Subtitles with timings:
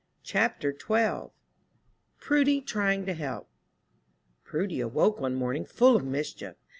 [0.23, 1.29] CHAPTER XII
[2.17, 3.47] PRUDY TRYING TO HELP
[4.43, 6.55] Prudy awoke one morning full of mischief.